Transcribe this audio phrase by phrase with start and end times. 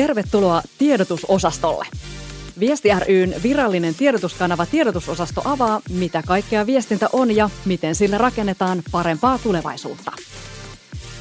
[0.00, 1.86] Tervetuloa tiedotusosastolle.
[2.60, 9.38] Viesti ryn virallinen tiedotuskanava tiedotusosasto avaa, mitä kaikkea viestintä on ja miten sillä rakennetaan parempaa
[9.38, 10.12] tulevaisuutta.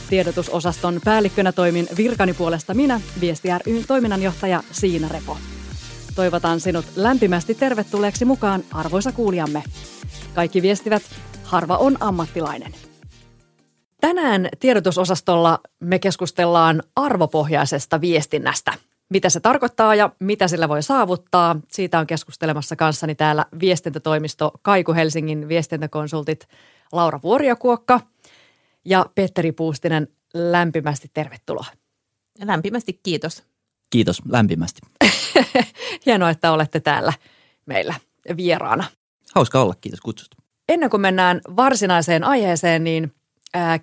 [0.10, 5.38] Tiedotusosaston päällikkönä toimin virkani puolesta minä, Viesti ryn toiminnanjohtaja Siina Repo.
[6.16, 9.64] Toivotan sinut lämpimästi tervetulleeksi mukaan, arvoisa kuulijamme.
[10.34, 11.04] Kaikki viestivät,
[11.44, 12.89] harva on ammattilainen.
[14.02, 18.74] Tänään tiedotusosastolla me keskustellaan arvopohjaisesta viestinnästä.
[19.10, 21.56] Mitä se tarkoittaa ja mitä sillä voi saavuttaa.
[21.68, 26.48] Siitä on keskustelemassa kanssani täällä viestintätoimisto Kaiku Helsingin viestintäkonsultit
[26.92, 28.00] Laura Vuoriokuokka
[28.86, 30.08] ja Petteri Puustinen.
[30.34, 31.66] Lämpimästi tervetuloa.
[32.44, 33.44] Lämpimästi kiitos.
[33.90, 34.82] Kiitos lämpimästi.
[36.06, 37.14] Hienoa, että olette täällä
[37.66, 37.96] meillä
[38.38, 38.84] vieraana.
[39.36, 40.38] Hauska olla, kiitos kutsusta.
[40.70, 43.14] Ennen kuin mennään varsinaiseen aiheeseen, niin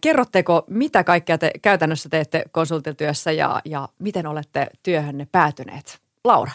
[0.00, 5.98] kerrotteko, mitä kaikkea te käytännössä teette konsultityössä ja, ja miten olette työhönne päätyneet?
[6.24, 6.52] Laura.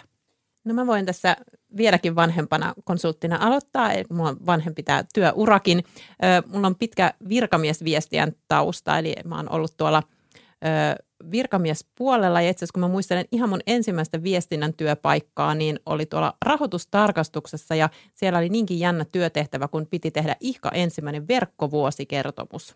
[0.63, 1.35] No mä voin tässä
[1.77, 5.83] vieläkin vanhempana konsulttina aloittaa, eli mulla on vanhempi tämä työurakin.
[6.47, 10.03] Mulla on pitkä virkamiesviestien tausta, eli mä oon ollut tuolla
[11.31, 16.37] virkamiespuolella ja itse asiassa kun mä muistelen ihan mun ensimmäistä viestinnän työpaikkaa, niin oli tuolla
[16.45, 22.75] rahoitustarkastuksessa ja siellä oli niinkin jännä työtehtävä, kun piti tehdä ihka ensimmäinen verkkovuosikertomus.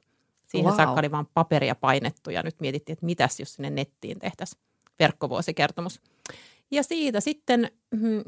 [0.55, 0.77] Siihen wow.
[0.77, 4.61] saakka oli vaan paperia painettu ja nyt mietittiin, että mitäs jos sinne nettiin tehtäisiin
[4.99, 6.01] verkkovuosikertomus.
[6.71, 8.23] Ja siitä sitten mm,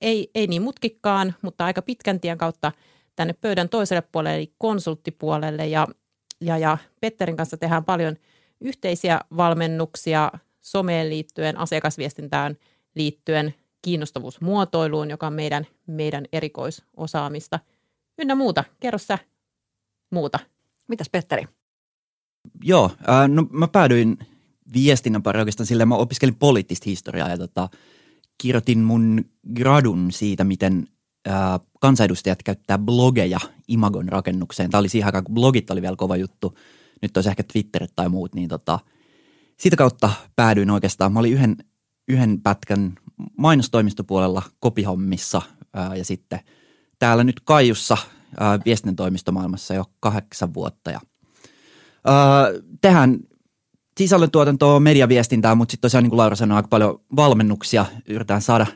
[0.00, 2.72] ei, ei niin mutkikkaan, mutta aika pitkän tien kautta
[3.16, 5.66] tänne pöydän toiselle puolelle, eli konsulttipuolelle.
[5.66, 5.88] Ja,
[6.40, 8.16] ja, ja Petterin kanssa tehdään paljon–
[8.62, 12.56] yhteisiä valmennuksia someen liittyen, asiakasviestintään
[12.94, 17.58] liittyen, kiinnostavuusmuotoiluun, joka on meidän, meidän erikoisosaamista,
[18.18, 18.64] ynnä muuta.
[18.80, 19.18] Kerro sä
[20.10, 20.38] muuta.
[20.88, 21.44] Mitäs Petteri?
[22.64, 24.18] Joo, äh, no mä päädyin
[24.74, 27.68] viestinnän pari oikeastaan silleen, mä opiskelin poliittista historiaa ja tota,
[28.38, 30.86] kirjoitin mun gradun siitä, miten
[31.28, 34.70] äh, kansanedustajat käyttää blogeja Imagon rakennukseen.
[34.70, 36.54] Tämä oli siihen aikaan, kun blogit oli vielä kova juttu–
[37.02, 38.78] nyt olisi ehkä Twitterit tai muut, niin tota,
[39.58, 41.12] sitä kautta päädyin oikeastaan.
[41.12, 41.56] Mä olin yhden,
[42.08, 42.94] yhden pätkän
[43.38, 45.42] mainostoimistopuolella kopihommissa
[45.74, 46.40] ää, ja sitten
[46.98, 47.96] täällä nyt Kaijussa
[48.40, 50.90] ää, viestintätoimistomaailmassa jo kahdeksan vuotta.
[50.90, 51.00] Ja,
[52.04, 52.46] ää,
[52.80, 53.18] tehdään
[53.98, 57.86] sisällöntuotantoa, mediaviestintää, mutta sitten tosiaan niin kuin Laura sanoi, aika paljon valmennuksia.
[58.08, 58.66] Yritetään saada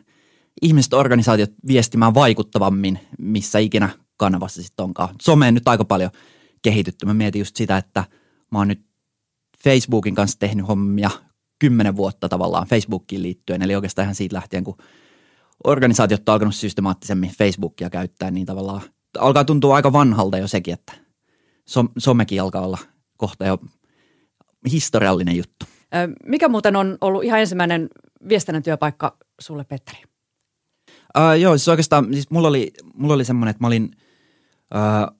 [0.62, 5.14] ihmiset, organisaatiot viestimään vaikuttavammin, missä ikinä kanavassa sitten onkaan.
[5.22, 6.10] Someen nyt aika paljon–
[6.66, 7.06] kehitytty.
[7.06, 8.04] Mä mietin just sitä, että
[8.52, 8.80] mä oon nyt
[9.64, 11.10] Facebookin kanssa tehnyt hommia
[11.58, 13.62] kymmenen vuotta tavallaan Facebookiin liittyen.
[13.62, 14.76] Eli oikeastaan ihan siitä lähtien, kun
[15.64, 18.82] organisaatiot on alkanut systemaattisemmin Facebookia käyttää, niin tavallaan
[19.18, 20.92] alkaa tuntua aika vanhalta jo sekin, että
[21.98, 22.78] somekin alkaa olla
[23.16, 23.58] kohta jo
[24.72, 25.66] historiallinen juttu.
[26.26, 27.88] Mikä muuten on ollut ihan ensimmäinen
[28.28, 29.98] viestinnän työpaikka sulle, Petteri?
[31.18, 33.90] Uh, joo, siis oikeastaan siis mulla oli, mulla oli semmoinen, että mä olin
[34.74, 35.16] uh,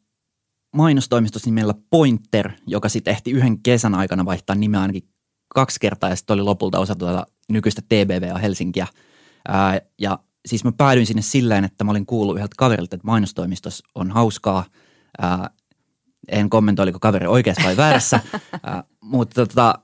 [0.77, 5.09] mainostoimistossa nimellä Pointer, joka sitten ehti yhden kesän aikana vaihtaa nimeä ainakin
[5.49, 8.87] kaksi kertaa ja sitten oli lopulta osa tuota nykyistä TBVA Helsinkiä.
[9.49, 13.87] Ää, ja siis mä päädyin sinne silleen, että mä olin kuullut yhdeltä kaverilta, että mainostoimistossa
[13.95, 14.65] on hauskaa.
[15.19, 15.51] Ää,
[16.29, 18.21] en kommentoi, oliko kaveri oikeassa vai väärässä,
[18.63, 19.75] ää, mutta tota,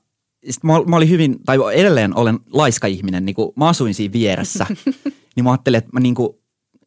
[0.50, 4.12] sit mä, mä olin hyvin, tai edelleen olen laiska ihminen, niin kun mä asuin siinä
[4.12, 4.66] vieressä,
[5.36, 6.14] niin mä ajattelin, että mä niin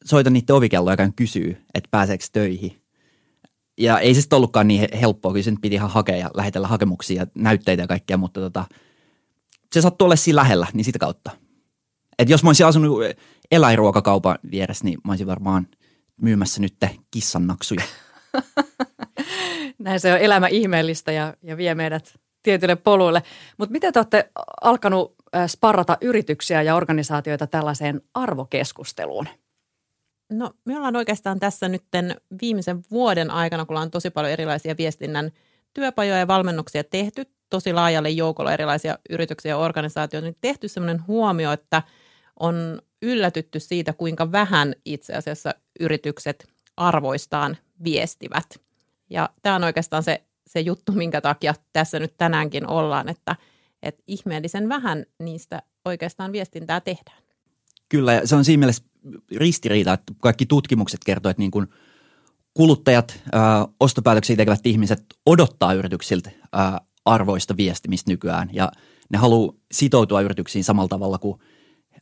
[0.06, 2.86] soitan niiden ovikelloja ja kysyy, että pääseekö töihin
[3.78, 7.22] ja ei se sitten ollutkaan niin helppoa, kyllä sen piti ihan hakea ja lähetellä hakemuksia
[7.22, 8.66] ja näytteitä ja kaikkea, mutta tota,
[9.74, 11.32] se sattui olla siinä lähellä, niin sitä kautta.
[12.20, 13.00] Et jos mä olisin asunut
[13.52, 15.68] eläinruokakaupan vieressä, niin mä olisin varmaan
[16.22, 16.76] myymässä nyt
[17.12, 17.84] kissannaksuja.
[19.85, 23.23] Näin se on elämä ihmeellistä ja, ja vie meidät tietylle poluille.
[23.57, 24.29] Mutta miten te olette
[24.62, 25.16] alkanut
[25.47, 29.28] sparrata yrityksiä ja organisaatioita tällaiseen arvokeskusteluun?
[30.31, 31.84] No me ollaan oikeastaan tässä nyt
[32.41, 35.32] viimeisen vuoden aikana, kun on tosi paljon erilaisia viestinnän
[35.73, 41.52] työpajoja ja valmennuksia tehty tosi laajalle joukolle erilaisia yrityksiä ja organisaatioita, niin tehty sellainen huomio,
[41.52, 41.84] että
[42.40, 46.47] on yllätytty siitä, kuinka vähän itse asiassa yritykset
[46.78, 48.65] arvoistaan viestivät.
[49.09, 53.35] Ja tämä on oikeastaan se, se juttu, minkä takia tässä nyt tänäänkin ollaan, että,
[53.84, 57.23] että ihmeellisen vähän niistä oikeastaan viestintää tehdään.
[57.90, 58.84] Kyllä, ja se on siinä mielessä
[59.35, 61.67] ristiriita, että kaikki tutkimukset kertoo, että niin kuin
[62.53, 68.72] kuluttajat, ää, ostopäätöksiä tekevät ihmiset odottaa yrityksiltä ää, arvoista viestimistä nykyään ja
[69.09, 71.40] ne haluaa sitoutua yrityksiin samalla tavalla kuin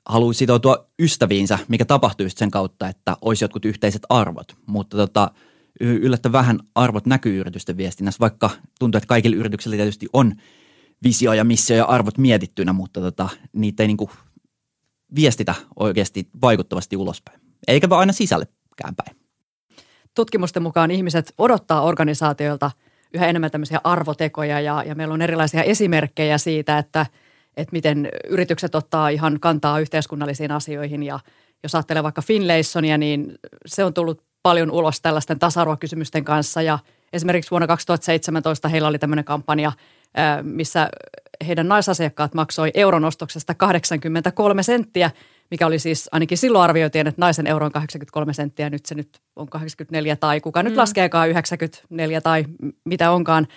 [0.06, 4.56] haluaa sitoutua ystäviinsä, mikä tapahtuu sen kautta, että olisi jotkut yhteiset arvot.
[4.66, 5.32] Mutta tota,
[5.80, 8.50] yllättävän vähän arvot näkyy yritysten viestinnässä, vaikka
[8.80, 10.34] tuntuu, että kaikilla yrityksillä tietysti on
[11.04, 14.10] visio ja missio ja arvot mietittynä, mutta tota, niitä ei kuin
[15.16, 17.40] viestitä oikeasti vaikuttavasti ulospäin.
[17.68, 19.18] Eikä vaan aina sisällekään päin.
[20.16, 22.72] Tutkimusten mukaan ihmiset odottaa organisaatioilta
[23.14, 27.06] yhä enemmän tämmöisiä arvotekoja ja, ja meillä on erilaisia esimerkkejä siitä, että,
[27.58, 31.20] että miten yritykset ottaa ihan kantaa yhteiskunnallisiin asioihin ja
[31.64, 33.36] jos ajattelee vaikka Finlaysonia, niin
[33.66, 36.80] se on tullut paljon ulos tällaisten tasa-arvokysymysten kanssa ja
[37.14, 39.72] esimerkiksi vuonna 2017 heillä oli tämmöinen kampanja,
[40.42, 40.90] missä
[41.48, 45.12] heidän naisasiakkaat maksoi euron ostoksesta 83 senttiä,
[45.52, 49.20] mikä oli siis ainakin silloin arvioitiin, että naisen euro on 83 senttiä, nyt se nyt
[49.36, 50.66] on 84 tai kuka mm.
[50.66, 52.46] nyt laskeekaan 94 tai
[52.86, 53.48] mitä onkaan,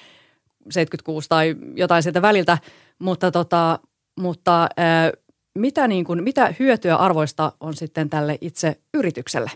[0.71, 2.59] 76 tai jotain sieltä väliltä,
[2.99, 3.79] mutta, tota,
[4.21, 5.13] mutta ää,
[5.59, 9.51] mitä, niin kuin, mitä hyötyä arvoista on sitten tälle itse yritykselle?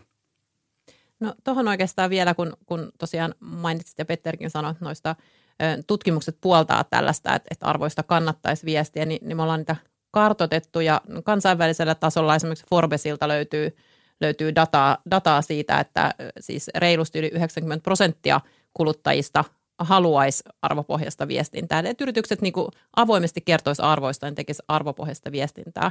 [1.20, 5.16] No tuohon oikeastaan vielä, kun, kun tosiaan mainitsit ja Petterkin sanoi noista
[5.86, 9.76] tutkimukset puoltaa tällaista, että, että arvoista kannattaisi viestiä, niin, niin me ollaan niitä
[10.10, 13.76] kartotettu ja kansainvälisellä tasolla esimerkiksi Forbesilta löytyy,
[14.20, 18.40] löytyy dataa, dataa siitä, että siis reilusti yli 90 prosenttia
[18.74, 19.44] kuluttajista
[19.78, 21.82] haluaisi arvopohjasta viestintää.
[21.84, 22.52] Että yritykset niin
[22.96, 25.90] avoimesti kertoisi arvoista ja tekisi arvopohjasta viestintää.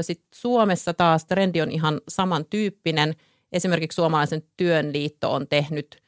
[0.00, 3.14] Sitten Suomessa taas trendi on ihan samantyyppinen.
[3.54, 6.02] Esimerkiksi Suomalaisen työn liitto on tehnyt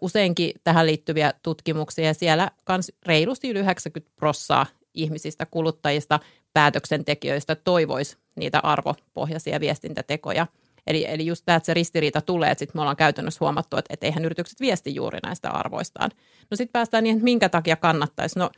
[0.00, 6.20] useinkin tähän liittyviä tutkimuksia ja siellä kans reilusti yli 90 prossaa ihmisistä, kuluttajista,
[6.52, 10.46] päätöksentekijöistä toivoisi niitä arvopohjaisia viestintätekoja.
[10.86, 13.94] Eli, eli just tämä, että se ristiriita tulee, että sitten me ollaan käytännössä huomattu, että,
[13.94, 16.10] että eihän yritykset viesti juuri näistä arvoistaan.
[16.50, 18.38] No sitten päästään niin, että minkä takia kannattaisi.
[18.38, 18.50] No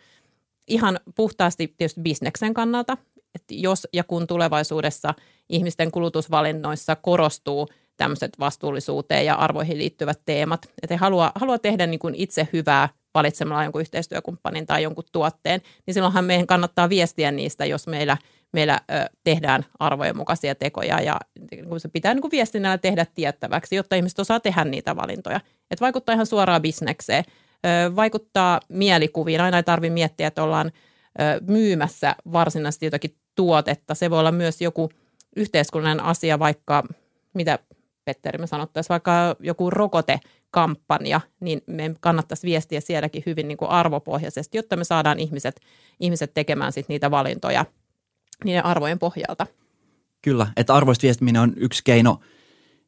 [0.69, 2.97] ihan puhtaasti tietysti bisneksen kannalta,
[3.35, 5.15] että jos ja kun tulevaisuudessa
[5.49, 7.69] ihmisten kulutusvalinnoissa korostuu
[8.01, 12.89] tämmöiset vastuullisuuteen ja arvoihin liittyvät teemat, että he haluaa, haluaa tehdä niin kuin itse hyvää
[13.15, 18.17] valitsemalla jonkun yhteistyökumppanin tai jonkun tuotteen, niin silloinhan meidän kannattaa viestiä niistä, jos meillä,
[18.53, 18.81] meillä
[19.25, 21.17] tehdään arvojen mukaisia tekoja ja
[21.51, 25.41] niin se pitää niin kuin viestinnällä tehdä tiettäväksi, jotta ihmiset osaa tehdä niitä valintoja.
[25.71, 27.25] Et vaikuttaa ihan suoraan bisnekseen,
[27.97, 30.73] vaikuttaa mielikuviin, aina ei tarvitse miettiä, että ollaan
[31.47, 33.95] myymässä varsinaisesti jotakin tuotetta.
[33.95, 34.91] Se voi olla myös joku
[35.37, 36.85] yhteiskunnallinen asia, vaikka
[37.35, 37.59] mitä
[38.05, 44.59] Petteri me sanottaisiin, vaikka joku rokotekampanja, niin me kannattaisi viestiä sielläkin hyvin niin kuin arvopohjaisesti,
[44.59, 45.61] jotta me saadaan ihmiset,
[46.01, 47.65] ihmiset tekemään sit niitä valintoja
[48.45, 49.47] niiden arvojen pohjalta.
[50.23, 52.21] Kyllä, että arvoista viestiminen on yksi keino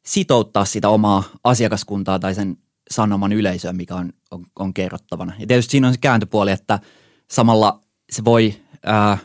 [0.05, 2.57] sitouttaa sitä omaa asiakaskuntaa tai sen
[2.91, 5.33] sanoman yleisöä, mikä on, on, on kerrottavana.
[5.39, 6.79] Ja tietysti siinä on se kääntöpuoli, että
[7.31, 7.81] samalla
[8.11, 8.53] se voi
[8.85, 9.17] ää,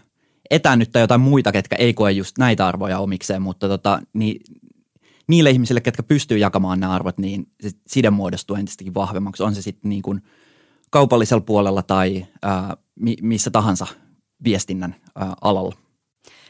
[0.50, 4.40] etäännyttää jotain muita, ketkä ei koe just näitä arvoja omikseen, mutta tota, niin
[5.28, 9.42] niille ihmisille, ketkä pystyy jakamaan nämä arvot, niin se side muodostuu entistäkin vahvemmaksi.
[9.42, 10.22] On se sitten niin kuin
[10.90, 12.76] kaupallisella puolella tai ää,
[13.22, 13.86] missä tahansa
[14.44, 15.74] viestinnän ää, alalla.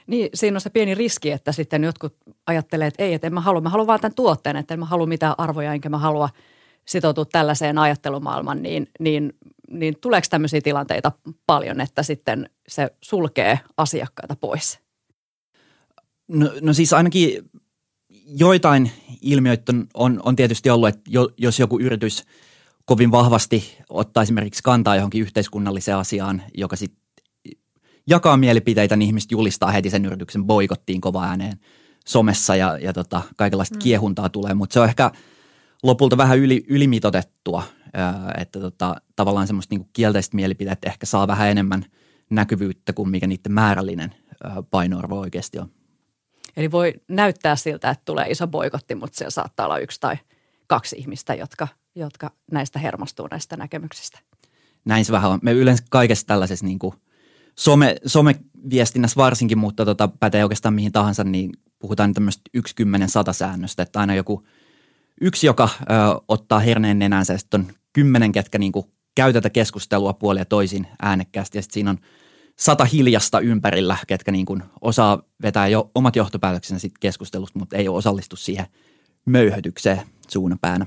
[0.07, 2.17] Niin, siinä on se pieni riski, että sitten jotkut
[2.47, 4.87] ajattelee, että ei, että en mä halua, mä haluan vaan tämän tuotteen, että en mä
[4.87, 6.29] halua mitään arvoja, enkä mä halua
[6.85, 9.33] sitoutua tällaiseen ajattelumaailmaan, niin, niin,
[9.71, 11.13] niin tuleeko tämmöisiä tilanteita
[11.47, 14.79] paljon, että sitten se sulkee asiakkaita pois?
[16.29, 17.51] No, no siis ainakin
[18.29, 18.91] joitain
[19.23, 22.25] ilmiöitä on, on tietysti ollut, että jo, jos joku yritys
[22.85, 27.03] kovin vahvasti ottaa esimerkiksi kantaa johonkin yhteiskunnalliseen asiaan, joka sitten
[28.07, 31.61] jakaa mielipiteitä, niin ihmiset julistaa heti sen yrityksen boikottiin kova ääneen
[32.07, 33.79] somessa ja, ja tota, kaikenlaista mm.
[33.79, 35.11] kiehuntaa tulee, mutta se on ehkä
[35.83, 37.63] lopulta vähän yli, ylimitotettua,
[38.39, 41.85] että tota, tavallaan semmoista niinku kielteistä mielipiteet ehkä saa vähän enemmän
[42.31, 44.15] näkyvyyttä kuin mikä niiden määrällinen
[44.71, 45.71] painoarvo oikeasti on.
[46.57, 50.17] Eli voi näyttää siltä, että tulee iso boikotti, mutta siellä saattaa olla yksi tai
[50.67, 54.19] kaksi ihmistä, jotka, jotka näistä hermostuu näistä näkemyksistä.
[54.85, 55.39] Näin se vähän on.
[55.43, 56.95] Me yleensä kaikessa tällaisessa niin kuin
[57.59, 63.33] some, someviestinnässä varsinkin, mutta tota, pätee oikeastaan mihin tahansa, niin puhutaan tämmöistä yksi kymmenen sata
[63.33, 64.47] säännöstä, että aina joku
[65.21, 65.85] yksi, joka ö,
[66.29, 70.87] ottaa herneen nenänsä ja sitten on kymmenen, ketkä niin kuin käy tätä keskustelua puolia toisin
[71.03, 71.99] äänekkäästi ja sitten siinä on–
[72.61, 77.89] sata hiljasta ympärillä, ketkä niin kuin osaa vetää jo omat johtopäätöksensä sit keskustelusta, mutta ei
[77.89, 78.67] ole osallistu siihen
[79.25, 80.87] möyhötykseen suunapäänä.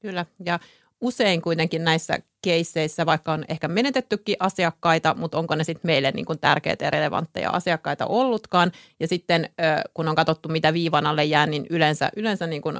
[0.00, 0.60] Kyllä, ja
[1.00, 6.26] usein kuitenkin näissä keisseissä, vaikka on ehkä menetettykin asiakkaita, mutta onko ne sitten meille niin
[6.26, 8.72] kuin tärkeitä ja relevantteja asiakkaita ollutkaan.
[9.00, 9.50] Ja sitten
[9.94, 12.78] kun on katsottu, mitä viivan alle jää, niin yleensä, yleensä niin kuin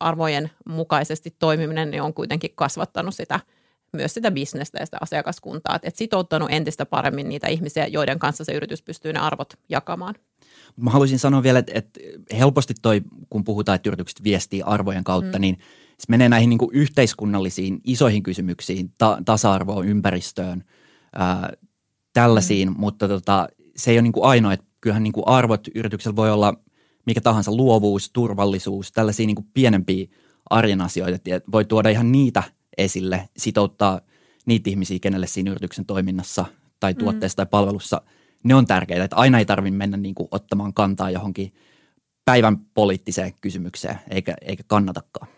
[0.00, 3.40] arvojen mukaisesti toimiminen niin on kuitenkin kasvattanut sitä–
[3.92, 8.52] myös sitä bisnestä ja sitä asiakaskuntaa, että sitouttanut entistä paremmin niitä ihmisiä, joiden kanssa se
[8.52, 10.14] yritys pystyy ne arvot jakamaan.
[10.76, 12.00] Mä haluaisin sanoa vielä, että, että
[12.38, 15.40] helposti toi, kun puhutaan, että yritykset viestii arvojen kautta, mm.
[15.40, 15.58] niin
[15.98, 20.64] se menee näihin niin kuin yhteiskunnallisiin isoihin kysymyksiin, ta- tasa-arvoon, ympäristöön,
[21.12, 21.52] ää,
[22.12, 22.74] tällaisiin, mm.
[22.78, 26.30] mutta tota, se ei ole niin kuin ainoa, että kyllähän niin kuin arvot yrityksellä voi
[26.30, 26.54] olla
[27.06, 30.06] mikä tahansa luovuus, turvallisuus, tällaisia niin kuin pienempiä
[30.50, 32.42] arjen asioita, että voi tuoda ihan niitä
[32.78, 34.00] esille, sitouttaa
[34.46, 36.44] niitä ihmisiä, kenelle siinä yrityksen toiminnassa
[36.80, 36.98] tai mm.
[36.98, 37.36] tuotteessa mm.
[37.36, 38.02] tai palvelussa
[38.44, 41.52] ne on tärkeitä, että aina ei tarvitse mennä niin kuin ottamaan kantaa johonkin
[42.24, 45.28] päivän poliittiseen kysymykseen, eikä, eikä kannatakaan.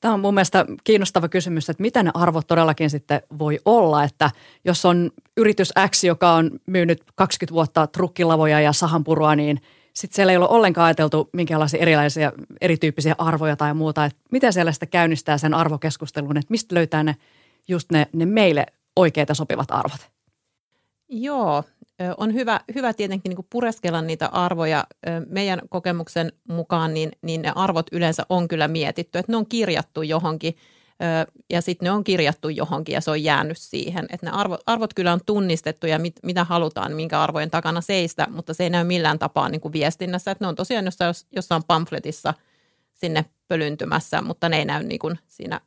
[0.00, 4.30] Tämä on mun mielestä kiinnostava kysymys, että mitä ne arvot todellakin sitten voi olla, että
[4.64, 9.60] jos on yritys X, joka on myynyt 20 vuotta trukkilavoja ja sahanpurua, niin
[9.94, 14.72] sitten siellä ei ole ollenkaan ajateltu minkälaisia erilaisia, erityyppisiä arvoja tai muuta, että miten siellä
[14.72, 17.16] sitä käynnistää sen arvokeskustelun, että mistä löytää ne
[17.68, 18.66] just ne, ne meille
[18.96, 20.10] oikeita sopivat arvot?
[21.08, 21.64] Joo,
[22.16, 24.84] on hyvä, hyvä tietenkin niin pureskella niitä arvoja.
[25.26, 30.02] Meidän kokemuksen mukaan niin, niin ne arvot yleensä on kyllä mietitty, että ne on kirjattu
[30.02, 30.56] johonkin
[31.50, 34.06] ja sitten ne on kirjattu johonkin ja se on jäänyt siihen.
[34.10, 38.26] Että ne arvot, arvot kyllä on tunnistettu ja mit, mitä halutaan, minkä arvojen takana seistä,
[38.30, 40.30] mutta se ei näy millään tapaa niin kuin viestinnässä.
[40.30, 42.34] Että ne on tosiaan jossain, jossain pamfletissa
[42.94, 45.60] sinne pölyntymässä, mutta ne ei näy niin kuin siinä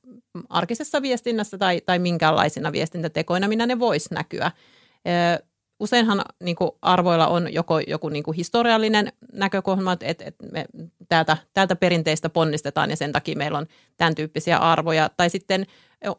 [0.49, 4.51] arkisessa viestinnässä tai, tai minkäänlaisina viestintätekoina, minä ne voisi näkyä
[5.79, 10.65] useinhan niin kuin arvoilla on joko joku niin kuin historiallinen näkökulma, että, että me
[11.09, 15.09] täältä, täältä perinteistä ponnistetaan ja sen takia meillä on tämän tyyppisiä arvoja.
[15.17, 15.65] Tai sitten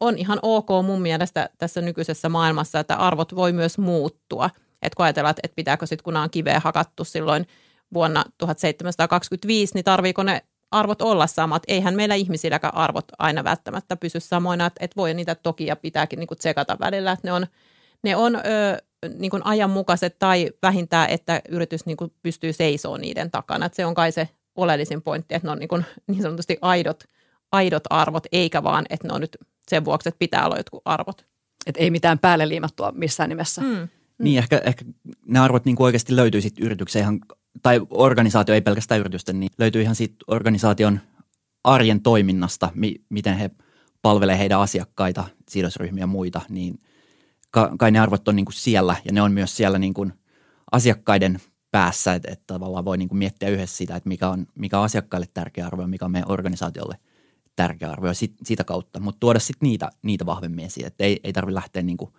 [0.01, 4.51] on ihan ok mun mielestä tässä nykyisessä maailmassa, että arvot voi myös muuttua.
[4.83, 7.47] Että kun ajatellaan, että pitääkö sitten kun on kiveä hakattu silloin
[7.95, 11.63] vuonna 1725, niin tarviiko ne arvot olla samat.
[11.69, 16.27] Eihän meillä ihmisilläkään arvot aina välttämättä pysy samoina, että, voi niitä toki ja pitääkin niin
[16.27, 17.47] kuin tsekata välillä, että ne on,
[18.05, 18.41] ne on ö,
[19.19, 23.67] niin kuin ajanmukaiset tai vähintään, että yritys niin kuin pystyy seisoo niiden takana.
[23.67, 27.05] Että se on kai se oleellisin pointti, että ne on niin, kuin, niin sanotusti aidot,
[27.53, 29.37] aidot arvot, eikä vaan, että ne on nyt
[29.69, 31.27] sen vuoksi, että pitää olla jotkut arvot.
[31.67, 33.63] Että ei mitään päälle liimattua missään nimessä.
[33.63, 33.69] Mm.
[33.69, 33.89] Mm.
[34.25, 34.85] Niin, ehkä, ehkä
[35.27, 37.21] ne arvot niin kuin oikeasti löytyy sitten yrityksen ihan,
[37.63, 41.01] tai organisaatio, ei pelkästään yritysten, niin löytyy ihan siitä organisaation
[41.65, 43.51] arjen toiminnasta, mi, miten he
[44.03, 46.79] palvelee heidän asiakkaita, sidosryhmiä ja muita, niin–
[47.79, 50.13] kai ne arvot on niin kuin siellä ja ne on myös siellä niin kuin
[50.73, 54.79] asiakkaiden päässä, että, että tavallaan voi niin kuin miettiä yhdessä sitä, että mikä on, mikä
[54.79, 56.97] on asiakkaille tärkeä arvo ja mikä on meidän organisaatiolle
[57.57, 59.01] tärkeä arvo ja sit, sitä kautta.
[59.01, 62.13] Mutta tuoda sitten niitä, niitä vahvemmin esiin, että ei, ei tarvitse lähteä niin kuin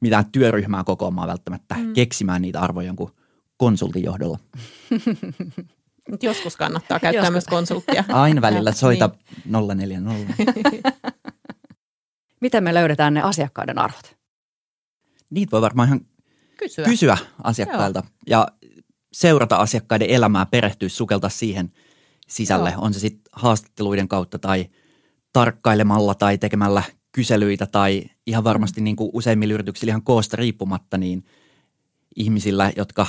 [0.00, 1.92] mitään työryhmää kokoamaan välttämättä mm.
[1.92, 3.14] keksimään niitä arvoja jonkun
[3.56, 4.38] konsultin johdolla.
[6.22, 7.32] Joskus kannattaa käyttää Joskus.
[7.32, 8.04] myös konsulttia.
[8.22, 9.10] Aina välillä soita
[9.44, 9.78] niin.
[9.78, 10.34] 040.
[12.40, 14.21] Miten me löydetään ne asiakkaiden arvot?
[15.32, 16.00] Niitä voi varmaan ihan
[16.58, 18.12] kysyä, kysyä asiakkailta Joo.
[18.26, 18.48] ja
[19.12, 21.72] seurata asiakkaiden elämää, perehtyä, sukeltaa siihen
[22.28, 22.70] sisälle.
[22.70, 22.80] Joo.
[22.82, 24.66] On se sitten haastatteluiden kautta tai
[25.32, 28.84] tarkkailemalla tai tekemällä kyselyitä tai ihan varmasti mm.
[28.84, 31.24] niin kuin useimmilla yrityksillä ihan koosta riippumatta, niin
[32.16, 33.06] ihmisillä, jotka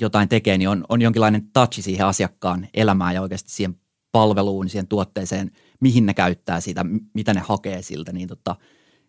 [0.00, 3.76] jotain tekee, niin on, on jonkinlainen touch siihen asiakkaan elämään ja oikeasti siihen
[4.12, 6.84] palveluun, siihen tuotteeseen, mihin ne käyttää sitä,
[7.14, 8.56] mitä ne hakee siltä, niin tota,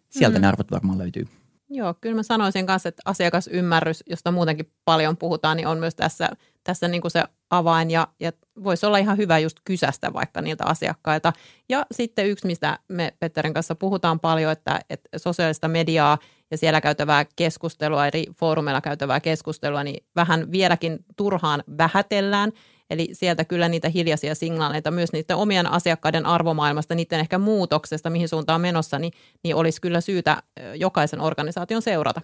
[0.09, 0.41] sieltä mm.
[0.41, 1.27] ne arvot varmaan löytyy.
[1.75, 6.29] Joo, kyllä mä sanoisin kanssa, että asiakasymmärrys, josta muutenkin paljon puhutaan, niin on myös tässä,
[6.63, 8.31] tässä niin kuin se avain ja, ja
[8.63, 11.33] voisi olla ihan hyvä just kysästä vaikka niiltä asiakkailta.
[11.69, 16.17] Ja sitten yksi, mistä me Petterin kanssa puhutaan paljon, että, että sosiaalista mediaa
[16.51, 22.51] ja siellä käytävää keskustelua, eri foorumeilla käytävää keskustelua, niin vähän vieläkin turhaan vähätellään–
[22.93, 28.29] Eli sieltä kyllä niitä hiljaisia signaaleita myös niiden omien asiakkaiden arvomaailmasta, niiden ehkä muutoksesta, mihin
[28.29, 30.43] suuntaan menossa, niin, niin olisi kyllä syytä
[30.75, 32.21] jokaisen organisaation seurata.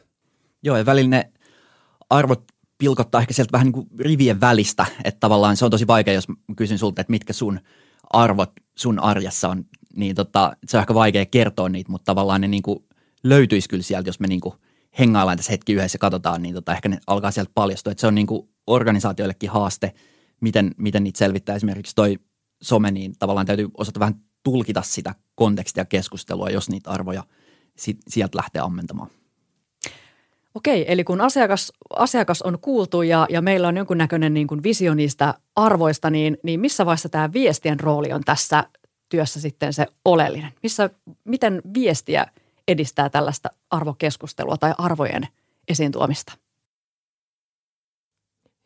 [0.64, 1.24] Joo, ja välillä
[2.10, 2.44] arvot
[2.78, 6.28] pilkottaa ehkä sieltä vähän niin kuin rivien välistä, että tavallaan se on tosi vaikea, jos
[6.56, 7.60] kysyn sulta, että mitkä sun
[8.10, 12.48] arvot sun arjessa on, niin tota, se on ehkä vaikea kertoa niitä, mutta tavallaan ne
[12.48, 12.80] niin kuin
[13.24, 14.56] löytyisi kyllä sieltä, jos me niin kuin
[15.00, 18.08] hengaillaan tässä hetki yhdessä ja katsotaan, niin tota, ehkä ne alkaa sieltä paljastua, että se
[18.08, 19.94] on niin kuin organisaatioillekin haaste–
[20.42, 22.20] miten, miten niitä selvittää esimerkiksi toi
[22.62, 27.24] some, niin tavallaan täytyy osata vähän tulkita sitä kontekstia keskustelua, jos niitä arvoja
[27.78, 29.10] sit, sieltä lähtee ammentamaan.
[30.56, 34.94] Okei, eli kun asiakas, asiakas on kuultu ja, ja meillä on jonkunnäköinen niin kuin visio
[34.94, 38.64] niistä arvoista, niin, niin missä vaiheessa tämä viestien rooli on tässä
[39.10, 40.52] työssä sitten se oleellinen?
[40.64, 40.90] Missä,
[41.24, 42.26] miten viestiä
[42.68, 45.28] edistää tällaista arvokeskustelua tai arvojen
[45.68, 46.34] esiin tuomista?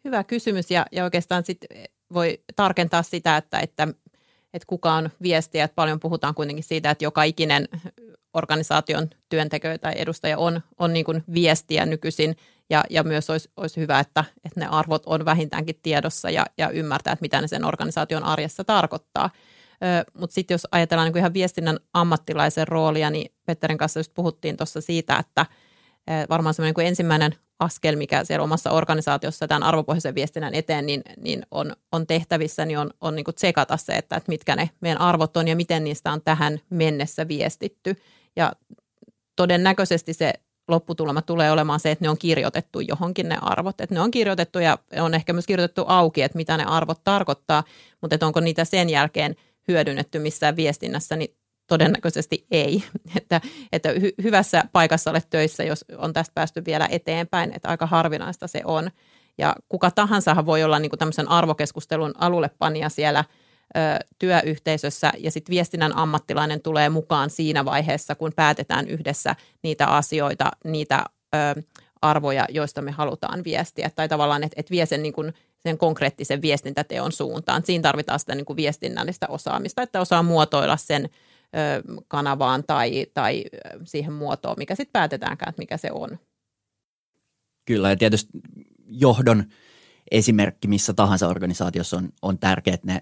[0.05, 1.57] Hyvä kysymys ja, ja oikeastaan sit
[2.13, 3.87] voi tarkentaa sitä, että, että,
[4.53, 5.63] että kuka on viestiä.
[5.63, 7.67] Että paljon puhutaan kuitenkin siitä, että joka ikinen
[8.33, 12.35] organisaation työntekijä tai edustaja on, on niin kuin viestiä nykyisin
[12.69, 16.69] ja, ja myös olisi, olisi hyvä, että, että ne arvot on vähintäänkin tiedossa ja, ja
[16.69, 19.29] ymmärtää, että mitä ne sen organisaation arjessa tarkoittaa.
[20.13, 24.57] Mutta sitten jos ajatellaan niin kuin ihan viestinnän ammattilaisen roolia, niin Petterin kanssa just puhuttiin
[24.57, 25.45] tuossa siitä, että
[26.29, 31.45] varmaan semmoinen niin ensimmäinen askel, mikä siellä omassa organisaatiossa tämän arvopohjaisen viestinnän eteen niin, niin
[31.51, 35.01] on, on tehtävissä, niin on, on niin kuin tsekata se, että, että mitkä ne meidän
[35.01, 37.95] arvot on ja miten niistä on tähän mennessä viestitty.
[38.35, 38.53] Ja
[39.35, 40.33] todennäköisesti se
[40.67, 43.81] lopputulema tulee olemaan se, että ne on kirjoitettu johonkin ne arvot.
[43.81, 47.63] Että ne on kirjoitettu ja on ehkä myös kirjoitettu auki, että mitä ne arvot tarkoittaa,
[48.01, 49.35] mutta että onko niitä sen jälkeen
[49.67, 51.35] hyödynnetty missään viestinnässä, niin
[51.67, 52.83] todennäköisesti ei.
[53.17, 53.41] Että,
[53.71, 58.47] että hy- hyvässä paikassa olet töissä, jos on tästä päästy vielä eteenpäin, että aika harvinaista
[58.47, 58.91] se on.
[59.37, 63.23] Ja kuka tahansa voi olla niin kuin tämmöisen arvokeskustelun alullepania siellä
[63.77, 63.79] ö,
[64.19, 71.03] työyhteisössä ja sitten viestinnän ammattilainen tulee mukaan siinä vaiheessa, kun päätetään yhdessä niitä asioita, niitä
[71.35, 71.61] ö,
[72.01, 73.91] arvoja, joista me halutaan viestiä.
[73.95, 77.63] Tai tavallaan, että et vie sen, niin kuin, sen konkreettisen viestintäteon suuntaan.
[77.65, 81.09] Siinä tarvitaan sitä niin kuin viestinnällistä osaamista, että osaa muotoilla sen–
[82.07, 83.43] kanavaan tai, tai
[83.83, 86.19] siihen muotoon, mikä sitten päätetäänkään, että mikä se on.
[87.65, 88.31] Kyllä, ja tietysti
[88.87, 89.43] johdon
[90.11, 93.01] esimerkki missä tahansa organisaatiossa on, on tärkeää, että ne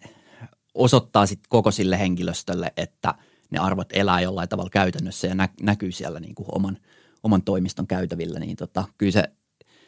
[0.73, 3.15] osoittaa sitten koko sille henkilöstölle, että
[3.51, 6.77] ne arvot elää jollain tavalla käytännössä ja nä, näkyy siellä niin kuin oman,
[7.23, 9.23] oman toimiston käytävillä, niin tota, kyllä se,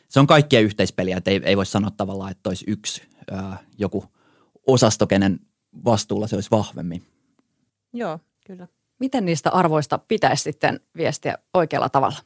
[0.10, 3.01] se on kaikkien yhteispeliä, että ei, ei voi sanoa tavallaan, että olisi yksi
[3.32, 4.05] ää, joku
[4.67, 5.39] osasto, kenen
[5.86, 7.03] vastuulla se olisi vahvemmin.
[7.93, 8.67] Joo, Kyllä.
[9.00, 12.17] Miten niistä arvoista pitäisi sitten viestiä oikealla tavalla?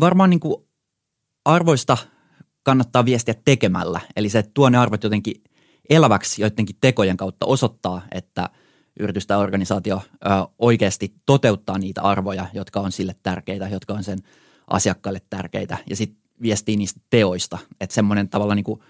[0.00, 0.64] Varmaan niin kuin
[1.44, 1.96] arvoista
[2.62, 4.00] kannattaa viestiä tekemällä.
[4.16, 5.44] Eli se, tuo ne arvot jotenkin
[5.90, 8.48] eläväksi joidenkin tekojen kautta osoittaa, että
[9.00, 10.02] yritys tai organisaatio
[10.58, 14.18] oikeasti toteuttaa niitä arvoja, jotka on sille tärkeitä, jotka on sen
[14.66, 15.78] asiakkaalle tärkeitä.
[15.90, 17.58] Ja sitten viestii niistä teoista.
[17.80, 18.80] Että semmoinen tavalla niin kuin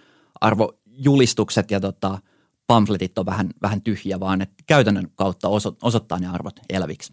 [0.40, 2.18] arvojulistukset ja tota–
[2.66, 7.12] pamfletit on vähän, vähän tyhjiä, vaan että käytännön kautta oso, osoittaa ne arvot eläviksi.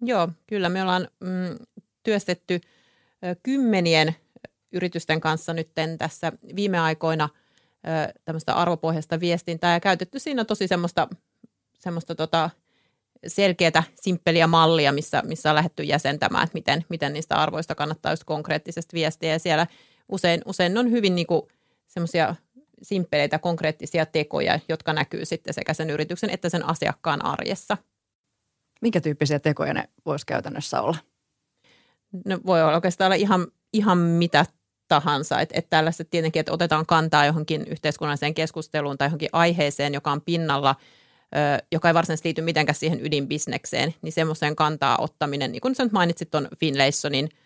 [0.00, 1.66] Joo, kyllä me ollaan mm,
[2.02, 2.60] työstetty
[3.24, 4.14] ö, kymmenien
[4.72, 11.08] yritysten kanssa nyt tässä viime aikoina ö, tämmöistä arvopohjaista viestintää ja käytetty siinä tosi semmoista,
[11.78, 12.50] semmoista tota,
[13.26, 18.24] selkeää, simppeliä mallia, missä, missä on lähdetty jäsentämään, että miten, miten niistä arvoista kannattaa just
[18.24, 19.32] konkreettisesti viestiä.
[19.32, 19.66] Ja siellä
[20.08, 21.48] usein, usein on hyvin niinku
[21.86, 22.34] semmoisia
[22.82, 27.76] simppeleitä konkreettisia tekoja, jotka näkyy sitten sekä sen yrityksen että sen asiakkaan arjessa.
[28.80, 30.98] Minkä tyyppisiä tekoja ne voisi käytännössä olla?
[32.24, 34.46] No voi olla oikeastaan olla ihan, ihan mitä
[34.88, 35.40] tahansa.
[35.40, 40.20] Että et tällaiset tietenkin, että otetaan kantaa johonkin yhteiskunnalliseen keskusteluun tai johonkin aiheeseen, joka on
[40.20, 40.76] pinnalla,
[41.36, 45.82] ö, joka ei varsinaisesti liity mitenkään siihen ydinbisnekseen, niin semmoiseen kantaa ottaminen, niin kuin sä
[45.84, 47.28] nyt mainitsit tuon Finlaysonin–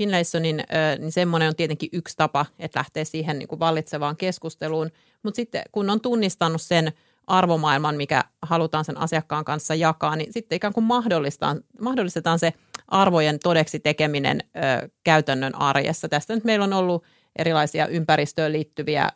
[0.00, 0.64] Finlaysonin,
[0.98, 4.90] niin semmoinen on tietenkin yksi tapa, että lähtee siihen niin kuin vallitsevaan keskusteluun.
[5.22, 6.92] Mutta sitten kun on tunnistanut sen
[7.26, 12.52] arvomaailman, mikä halutaan sen asiakkaan kanssa jakaa, niin sitten ikään kuin mahdollistetaan, mahdollistetaan se
[12.88, 16.08] arvojen todeksi tekeminen ö, käytännön arjessa.
[16.08, 17.04] Tästä nyt meillä on ollut
[17.38, 19.08] erilaisia ympäristöön liittyviä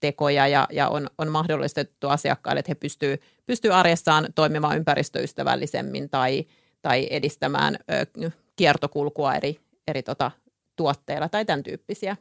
[0.00, 6.46] tekoja ja, ja on, on mahdollistettu asiakkaille, että he pystyvät pystyy arjessaan toimimaan ympäristöystävällisemmin tai,
[6.82, 7.76] tai edistämään
[8.24, 10.30] ö, kiertokulkua eri, eri tota,
[10.76, 12.16] tuotteilla tai tämän tyyppisiä.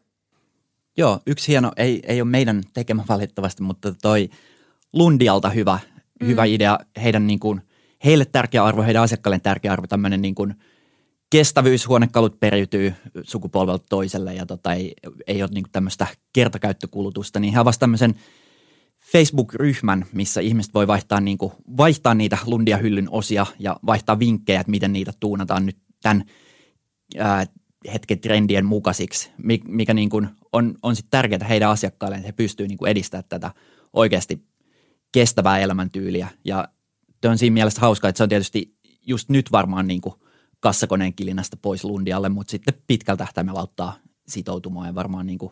[0.97, 4.29] Joo, yksi hieno, ei, ei ole meidän tekemä valitettavasti, mutta toi
[4.93, 5.79] Lundialta hyvä,
[6.21, 6.27] mm.
[6.27, 6.79] hyvä idea.
[7.03, 7.61] Heidän niin kuin,
[8.05, 10.53] heille tärkeä arvo, heidän asiakkaille tärkeä arvo, tämmöinen niin kuin
[11.29, 14.93] kestävyyshuonekalut periytyy sukupolvelta toiselle ja tota, ei,
[15.27, 18.15] ei ole niin kuin tämmöistä kertakäyttökulutusta, niin he avasivat tämmöisen
[19.11, 24.59] Facebook-ryhmän, missä ihmiset voi vaihtaa, niin kuin, vaihtaa niitä Lundia hyllyn osia ja vaihtaa vinkkejä,
[24.59, 26.23] että miten niitä tuunataan nyt tämän–
[27.93, 29.31] hetken trendien mukaisiksi,
[29.67, 33.51] mikä niin kuin on, on sit tärkeää heidän asiakkaille, että he pystyvät niin edistämään tätä
[33.93, 34.45] oikeasti
[35.11, 36.27] kestävää elämäntyyliä.
[36.45, 36.67] Ja
[37.25, 38.75] on siinä mielessä hauska, että se on tietysti
[39.07, 40.15] just nyt varmaan niin kuin
[40.59, 43.95] kassakoneen kilinästä pois Lundialle, mutta sitten pitkällä tähtäimellä auttaa
[44.27, 45.51] sitoutumaan ja varmaan niin kuin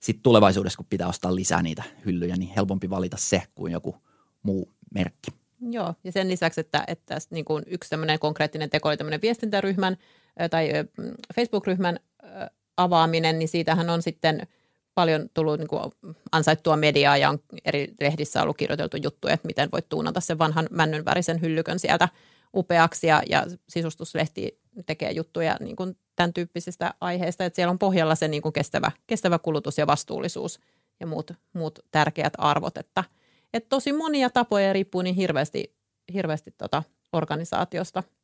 [0.00, 3.96] sit tulevaisuudessa, kun pitää ostaa lisää niitä hyllyjä, niin helpompi valita se kuin joku
[4.42, 5.30] muu merkki.
[5.60, 9.96] Joo, ja sen lisäksi, että, että niin kuin yksi konkreettinen teko oli tämmöinen viestintäryhmän
[10.50, 10.70] tai
[11.34, 12.00] Facebook-ryhmän
[12.76, 14.46] avaaminen, niin siitähän on sitten
[14.94, 15.82] paljon tullut niin kuin
[16.32, 20.68] ansaittua mediaa ja on eri lehdissä ollut kirjoiteltu juttuja, että miten voit tuunata sen vanhan
[20.70, 22.08] männyn värisen hyllykön sieltä
[22.54, 28.14] upeaksi ja, ja sisustuslehti tekee juttuja niin kuin tämän tyyppisistä aiheista, että siellä on pohjalla
[28.14, 30.60] se niin kuin kestävä, kestävä kulutus ja vastuullisuus
[31.00, 33.04] ja muut, muut tärkeät arvot, että,
[33.54, 35.74] että tosi monia tapoja riippuu niin hirveästi,
[36.12, 38.02] hirveästi tota organisaatiosta–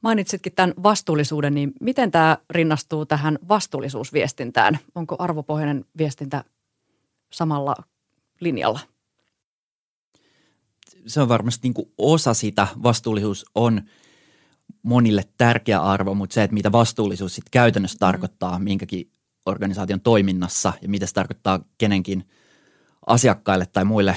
[0.00, 4.78] Mainitsitkin tämän vastuullisuuden, niin miten tämä rinnastuu tähän vastuullisuusviestintään?
[4.94, 6.44] Onko arvopohjainen viestintä
[7.32, 7.74] samalla
[8.40, 8.80] linjalla?
[11.06, 12.66] Se on varmasti niin kuin osa sitä.
[12.82, 13.82] Vastuullisuus on
[14.82, 19.10] monille tärkeä arvo, mutta se, että mitä vastuullisuus sitten käytännössä tarkoittaa minkäkin
[19.46, 22.28] organisaation toiminnassa ja mitä se tarkoittaa kenenkin
[23.06, 24.16] asiakkaille tai muille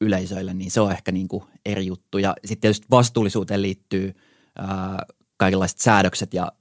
[0.00, 2.18] yleisöille, niin se on ehkä niin kuin eri juttu.
[2.18, 4.14] Ja sitten tietysti vastuullisuuteen liittyy
[4.58, 5.06] ää,
[5.40, 6.52] kaikenlaiset säädökset ja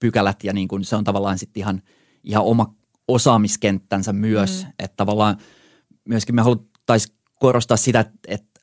[0.00, 1.82] pykälät ja niin kuin se on tavallaan sitten ihan,
[2.24, 2.74] ihan oma
[3.08, 4.72] osaamiskenttänsä myös, mm.
[4.78, 5.36] että tavallaan
[6.04, 8.60] myöskin me haluttaisiin korostaa sitä, että,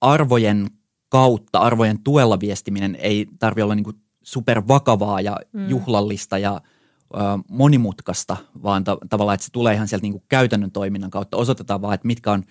[0.00, 0.70] arvojen
[1.08, 5.68] kautta, arvojen tuella viestiminen ei tarvi olla niin supervakavaa ja mm.
[5.68, 6.60] juhlallista ja
[7.14, 7.18] ö,
[7.48, 11.36] monimutkaista, vaan ta- tavallaan, että se tulee ihan sieltä niin kuin käytännön toiminnan kautta.
[11.36, 12.44] Osoitetaan vaan, että mitkä on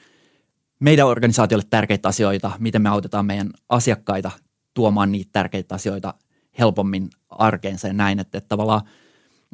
[0.80, 4.32] meidän organisaatiolle tärkeitä asioita, miten me autetaan meidän asiakkaita
[4.74, 6.14] tuomaan niitä tärkeitä asioita
[6.60, 8.82] helpommin arkeensa ja näin, että, että tavallaan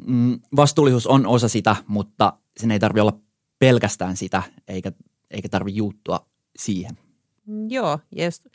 [0.06, 3.18] mm, vastuullisuus on osa sitä, mutta sen ei tarvitse olla
[3.58, 4.92] pelkästään sitä, eikä,
[5.30, 6.26] eikä tarvitse juuttua
[6.58, 6.98] siihen.
[7.68, 8.46] Joo, ja just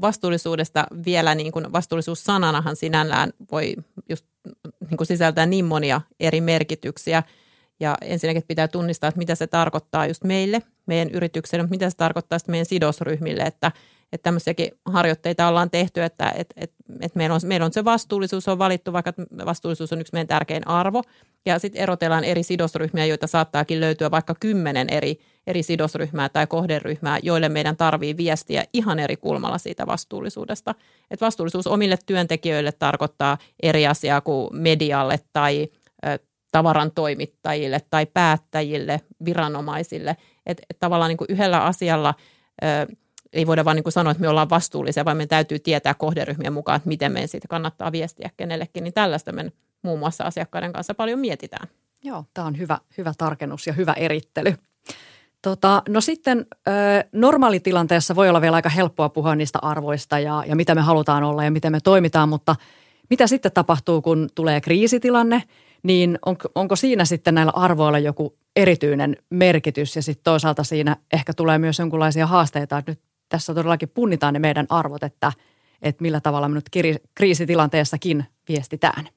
[0.00, 3.76] vastuullisuudesta vielä, niin kuin vastuullisuussananahan sinällään voi
[4.08, 4.26] just
[4.90, 7.22] niin kuin sisältää niin monia eri merkityksiä.
[7.80, 11.96] Ja ensinnäkin pitää tunnistaa, että mitä se tarkoittaa just meille, meidän yritykselle, mutta mitä se
[11.96, 13.72] tarkoittaa sitten meidän sidosryhmille, että–
[14.12, 18.48] että tämmöisiäkin harjoitteita ollaan tehty, että et, et, et meillä, on, meillä on se vastuullisuus
[18.48, 19.12] on valittu, vaikka
[19.44, 21.02] vastuullisuus on yksi meidän tärkein arvo.
[21.46, 27.18] Ja sitten erotellaan eri sidosryhmiä, joita saattaakin löytyä vaikka kymmenen eri, eri sidosryhmää tai kohderyhmää,
[27.22, 30.74] joille meidän tarvii viestiä ihan eri kulmalla siitä vastuullisuudesta.
[31.10, 35.68] Et vastuullisuus omille työntekijöille tarkoittaa eri asiaa kuin medialle tai
[36.06, 36.18] ö,
[36.52, 40.16] tavaran toimittajille tai päättäjille, viranomaisille.
[40.46, 42.14] Että et tavallaan niin kuin yhdellä asialla
[42.64, 42.96] ö,
[43.36, 46.52] ei voida vaan niin kuin sanoa, että me ollaan vastuullisia, vaan me täytyy tietää kohderyhmien
[46.52, 48.84] mukaan, että miten meidän siitä kannattaa viestiä kenellekin.
[48.84, 51.68] Niin tällaista me muun muassa asiakkaiden kanssa paljon mietitään.
[52.04, 54.54] Joo, tämä on hyvä, hyvä tarkennus ja hyvä erittely.
[55.42, 56.70] Tota, no sitten ö,
[57.12, 61.44] normaalitilanteessa voi olla vielä aika helppoa puhua niistä arvoista ja, ja mitä me halutaan olla
[61.44, 62.56] ja miten me toimitaan, mutta
[63.10, 65.42] mitä sitten tapahtuu, kun tulee kriisitilanne,
[65.82, 71.32] niin on, onko siinä sitten näillä arvoilla joku erityinen merkitys ja sitten toisaalta siinä ehkä
[71.32, 75.32] tulee myös jonkinlaisia haasteita, että nyt tässä todellakin punnitaan ne meidän arvot, että,
[75.82, 76.70] että millä tavalla me nyt
[77.14, 79.08] kriisitilanteessakin viestitään.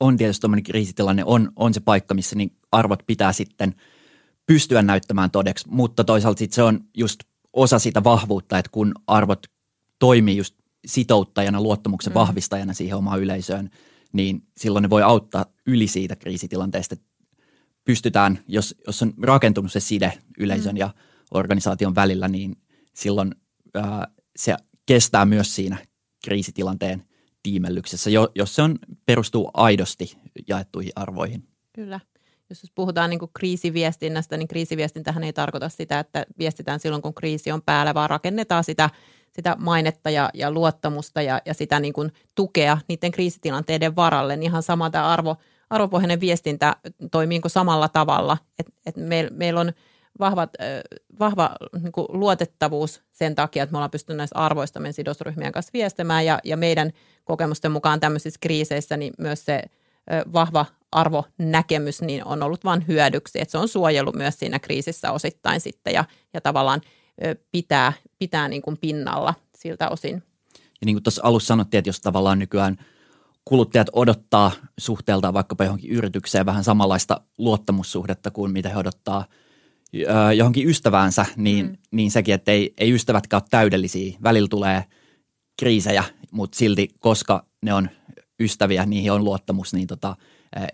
[0.00, 3.74] On tietysti tuommoinen kriisitilanne, on, on se paikka, missä niin arvot pitää sitten
[4.46, 7.20] pystyä näyttämään todeksi, mutta toisaalta sitten se on just
[7.52, 9.46] osa sitä vahvuutta, että kun arvot
[9.98, 10.54] toimii just
[10.86, 12.14] sitouttajana, luottamuksen mm.
[12.14, 13.70] vahvistajana siihen omaan yleisöön,
[14.12, 16.96] niin silloin ne voi auttaa yli siitä kriisitilanteesta.
[17.84, 20.78] Pystytään, jos, jos on rakentunut se side yleisön mm.
[20.78, 20.94] ja
[21.30, 22.56] organisaation välillä, niin
[22.94, 23.34] silloin
[23.74, 25.76] ää, se kestää myös siinä
[26.24, 27.02] kriisitilanteen
[27.42, 31.48] tiimellyksessä, jos se on, perustuu aidosti jaettuihin arvoihin.
[31.72, 32.00] Kyllä.
[32.50, 37.52] Jos puhutaan niin kuin kriisiviestinnästä, niin kriisiviestintähän ei tarkoita sitä, että viestitään silloin, kun kriisi
[37.52, 38.90] on päällä, vaan rakennetaan sitä,
[39.32, 44.36] sitä mainetta ja, ja luottamusta ja, ja sitä niin kuin tukea niiden kriisitilanteiden varalle.
[44.36, 45.36] Niin ihan sama tämä arvo,
[45.70, 46.76] arvopohjainen viestintä
[47.10, 48.38] toimii niin samalla tavalla.
[48.58, 49.72] Et, et meillä meil on–
[50.22, 50.50] vahvat,
[51.18, 55.70] vahva niin kuin luotettavuus sen takia, että me ollaan pystynyt näistä arvoista meidän sidosryhmien kanssa
[55.72, 56.90] viestimään ja, ja meidän
[57.24, 59.62] kokemusten mukaan tämmöisissä kriiseissä niin myös se
[60.32, 65.60] vahva arvonäkemys niin on ollut vain hyödyksi, että se on suojellut myös siinä kriisissä osittain
[65.60, 66.04] sitten ja,
[66.34, 66.80] ja tavallaan
[67.52, 70.22] pitää, pitää niin kuin pinnalla siltä osin.
[70.54, 72.76] Ja niin kuin tuossa alussa sanottiin, että jos tavallaan nykyään
[73.44, 79.24] kuluttajat odottaa suhteeltaan vaikkapa johonkin yritykseen vähän samanlaista luottamussuhdetta kuin mitä he odottaa–
[80.36, 81.76] johonkin ystäväänsä, niin, mm.
[81.92, 84.18] niin sekin, että ei, ei ystävätkään ole täydellisiä.
[84.22, 84.84] Välillä tulee
[85.60, 87.88] kriisejä, mutta silti, koska ne on
[88.40, 90.16] ystäviä, niihin on luottamus, niin tota,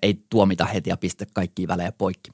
[0.02, 2.31] ei tuomita heti ja pistä kaikkia välejä poikki.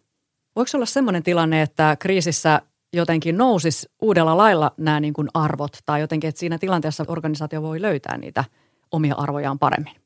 [0.57, 6.01] Voiko olla sellainen tilanne, että kriisissä jotenkin nousisi uudella lailla nämä niin kuin arvot tai
[6.01, 8.45] jotenkin, että siinä tilanteessa organisaatio voi löytää niitä
[8.93, 10.04] omia arvojaan paremmin?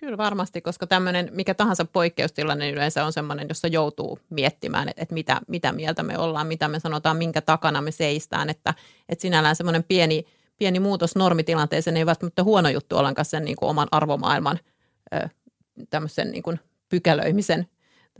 [0.00, 5.40] Kyllä varmasti, koska tämmöinen mikä tahansa poikkeustilanne yleensä on sellainen, jossa joutuu miettimään, että, mitä,
[5.48, 8.50] mitä mieltä me ollaan, mitä me sanotaan, minkä takana me seistään.
[8.50, 8.74] Että,
[9.08, 10.24] että sinällään semmoinen pieni,
[10.58, 14.58] pieni muutos normitilanteeseen ei välttämättä huono juttu ollenkaan sen niin kuin oman arvomaailman
[15.90, 17.66] tämmöisen niin kuin pykälöimisen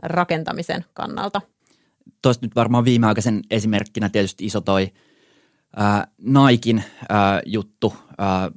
[0.02, 1.40] rakentamisen kannalta.
[2.22, 4.92] Tuosta nyt varmaan viimeaikaisen esimerkkinä tietysti iso toi
[5.76, 8.50] ää, Naikin ää, juttu, ää,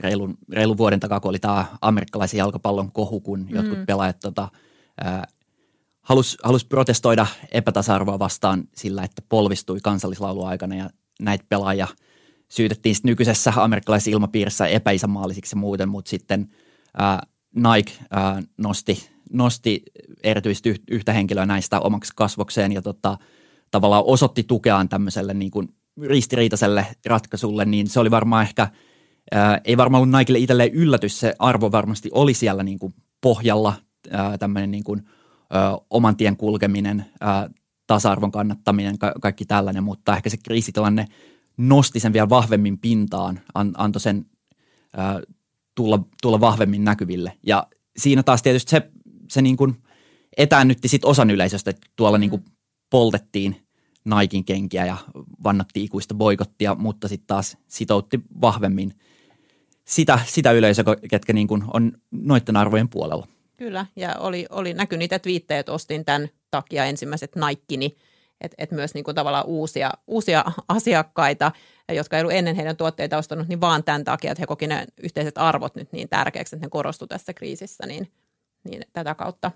[0.00, 3.56] reilun, reilun vuoden takaa, kun oli tämä amerikkalaisen jalkapallon kohu, kun mm.
[3.56, 4.48] jotkut pelaajat tota,
[6.00, 11.88] halusi halus protestoida epätasa-arvoa vastaan sillä, että polvistui kansallislaulun aikana ja näitä pelaajia
[12.48, 16.48] syytettiin sitten nykyisessä amerikkalaisessa ilmapiirissä epäisänmaallisiksi ja muuten, mutta sitten
[16.98, 17.22] ää,
[17.54, 19.82] Nike ää, nosti, nosti
[20.22, 23.18] erityisesti yhtä henkilöä näistä omaksi kasvokseen ja tota,
[23.70, 25.68] tavallaan osoitti tukeaan tämmöiselle niin kuin
[26.02, 28.68] ristiriitaiselle ratkaisulle, niin se oli varmaan ehkä–
[29.32, 33.74] ää, ei varmaan ollut Nikelle itselleen yllätys, se arvo varmasti oli siellä niin kuin pohjalla,
[34.38, 35.02] tämmöinen niin kuin,
[35.50, 37.50] ää, oman tien kulkeminen, ää,
[37.86, 41.06] tasa-arvon kannattaminen, ka- kaikki tällainen, mutta ehkä se kriisitilanne
[41.56, 44.26] nosti sen vielä vahvemmin pintaan, an, antoi sen
[44.96, 45.20] ää,
[45.74, 47.38] tulla, tulla vahvemmin näkyville.
[47.46, 47.66] Ja
[47.96, 48.90] siinä taas tietysti se,
[49.30, 49.76] se niin kuin
[50.36, 52.20] etäännytti sit osan yleisöstä, että tuolla mm.
[52.20, 52.44] niin kuin
[52.90, 53.56] poltettiin
[54.04, 54.96] Naikin kenkiä ja
[55.44, 58.92] vannattiin ikuista boikottia, mutta sitten taas sitoutti vahvemmin
[59.92, 63.26] sitä, sitä yleisöä, ketkä niin kuin on noiden arvojen puolella.
[63.56, 67.96] Kyllä, ja oli, oli näky niitä twiittejä, että ostin tämän takia ensimmäiset Naikkini,
[68.40, 71.52] että et myös niin kuin tavallaan uusia, uusia asiakkaita,
[71.92, 74.86] jotka ei ollut ennen heidän tuotteita ostanut, niin vaan tämän takia, että he koki ne
[75.02, 78.12] yhteiset arvot nyt niin tärkeäksi, että ne korostu tässä kriisissä, niin,
[78.68, 79.50] niin tätä kautta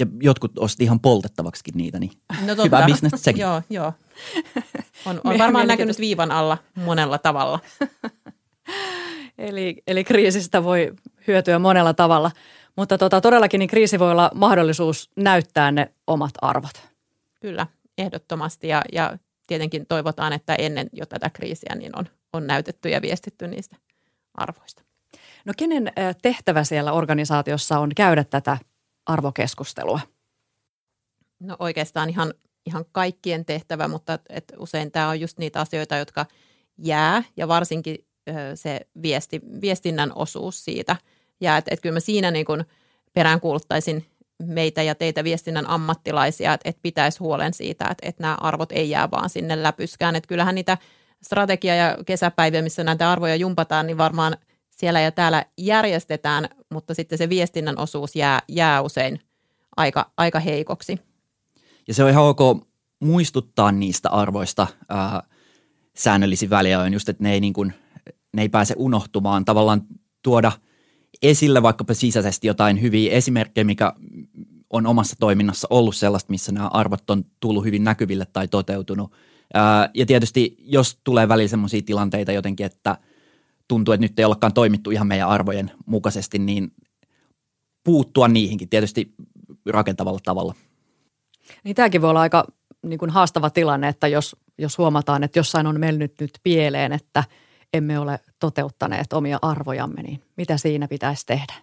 [0.00, 2.62] ja jotkut osti ihan poltettavaksi niitä, niin no totta.
[2.62, 3.40] hyvä bisnes sekin.
[3.40, 3.92] joo, joo.
[5.04, 7.60] On, on varmaan näkynyt viivan alla monella tavalla.
[9.40, 10.92] eli, eli kriisistä voi
[11.26, 12.30] hyötyä monella tavalla.
[12.76, 16.88] Mutta tota, todellakin niin kriisi voi olla mahdollisuus näyttää ne omat arvot.
[17.40, 17.66] Kyllä,
[17.98, 18.68] ehdottomasti.
[18.68, 23.48] Ja, ja tietenkin toivotaan, että ennen jo tätä kriisiä niin on, on näytetty ja viestitty
[23.48, 23.76] niistä
[24.34, 24.82] arvoista.
[25.44, 28.58] No kenen tehtävä siellä organisaatiossa on käydä tätä
[29.06, 30.00] arvokeskustelua?
[31.40, 32.34] No oikeastaan ihan,
[32.66, 36.26] ihan kaikkien tehtävä, mutta et usein tämä on just niitä asioita, jotka
[36.78, 38.04] jää ja varsinkin
[38.54, 40.96] se viesti, viestinnän osuus siitä
[41.40, 41.56] jää.
[41.56, 42.64] Että et kyllä mä siinä niin kun
[43.12, 44.06] peräänkuuluttaisin
[44.42, 48.90] meitä ja teitä viestinnän ammattilaisia, että, että pitäisi huolen siitä, että, että nämä arvot ei
[48.90, 50.16] jää vaan sinne läpyskään.
[50.16, 50.78] Että kyllähän niitä
[51.22, 54.36] strategia- ja kesäpäiviä, missä näitä arvoja jumpataan, niin varmaan–
[54.80, 59.20] siellä ja täällä järjestetään, mutta sitten se viestinnän osuus jää, jää usein
[59.76, 60.98] aika, aika heikoksi.
[61.88, 62.66] Ja se on ihan ok
[63.00, 65.22] muistuttaa niistä arvoista ää,
[65.96, 67.74] säännöllisin väliajoin, just että ne ei, niin kuin,
[68.36, 69.44] ne ei pääse unohtumaan.
[69.44, 69.82] Tavallaan
[70.22, 70.52] tuoda
[71.22, 73.92] esille vaikkapa sisäisesti jotain hyviä esimerkkejä, mikä
[74.70, 79.12] on omassa toiminnassa ollut sellaista, missä nämä arvot on tullut hyvin näkyville tai toteutunut.
[79.94, 82.98] Ja tietysti jos tulee välillä sellaisia tilanteita jotenkin, että–
[83.70, 86.72] tuntuu, että nyt ei olekaan toimittu ihan meidän arvojen mukaisesti, niin
[87.84, 89.14] puuttua niihinkin tietysti
[89.66, 90.54] rakentavalla tavalla.
[91.64, 92.46] Niin tämäkin voi olla aika
[92.86, 97.24] niin kuin haastava tilanne, että jos, jos huomataan, että jossain on mennyt nyt pieleen, että
[97.72, 101.54] emme ole toteuttaneet omia arvojamme, niin mitä siinä pitäisi tehdä?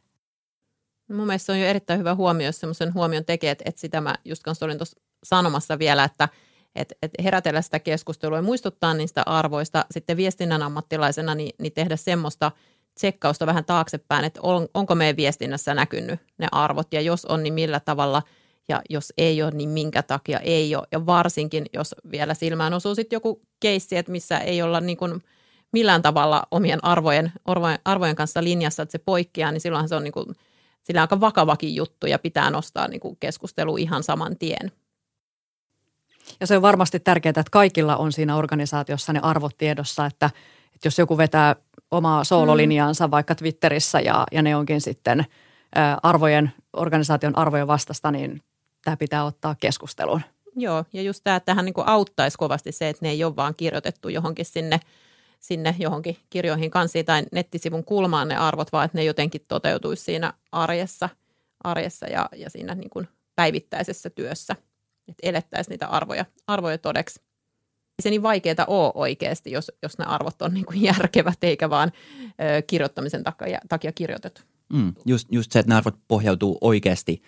[1.07, 3.81] No mun mielestä se on jo erittäin hyvä huomio, jos semmoisen huomion tekee, että, että
[3.81, 6.29] sitä mä just kanssa olin tuossa sanomassa vielä, että–
[6.77, 9.85] että et herätellä sitä keskustelua ja muistuttaa niistä arvoista.
[9.91, 12.51] Sitten viestinnän ammattilaisena niin, niin tehdä semmoista
[12.95, 17.53] tsekkausta vähän taaksepäin, että on, onko meidän viestinnässä näkynyt ne arvot ja jos on, niin
[17.53, 18.23] millä tavalla
[18.69, 20.87] ja jos ei ole, niin minkä takia ei ole.
[20.91, 25.23] Ja varsinkin, jos vielä silmään osuu sitten joku keissi, että missä ei olla niin kuin
[25.73, 27.31] millään tavalla omien arvojen,
[27.85, 30.25] arvojen, kanssa linjassa, että se poikkeaa, niin silloinhan se on niin kuin,
[30.83, 34.71] sillä aika vakavakin juttu ja pitää nostaa niin kuin keskustelu ihan saman tien.
[36.39, 40.25] Ja se on varmasti tärkeää, että kaikilla on siinä organisaatiossa ne arvot tiedossa, että,
[40.75, 41.55] että jos joku vetää
[41.91, 43.11] omaa soololinjaansa mm.
[43.11, 45.25] vaikka Twitterissä ja, ja ne onkin sitten
[46.03, 48.41] arvojen, organisaation arvojen vastasta, niin
[48.83, 50.21] tämä pitää ottaa keskusteluun.
[50.55, 53.55] Joo, ja just tämä, että tähän niin auttaisi kovasti se, että ne ei ole vaan
[53.57, 54.79] kirjoitettu johonkin sinne,
[55.39, 60.33] sinne johonkin kirjoihin kanssa tai nettisivun kulmaan ne arvot, vaan että ne jotenkin toteutuisi siinä
[60.51, 61.09] arjessa,
[61.63, 64.55] arjessa ja, ja siinä niin kuin päivittäisessä työssä–
[65.07, 67.19] että elettäisiin niitä arvoja, arvoja todeksi.
[67.69, 71.69] Ei se niin vaikeaa ole oikeasti, jos, jos ne arvot on niin kuin järkevät eikä
[71.69, 71.91] vaan
[72.27, 74.41] ö, kirjoittamisen takia, takia kirjoitettu.
[74.73, 77.21] Mm, just, just se, että nämä arvot pohjautuu oikeasti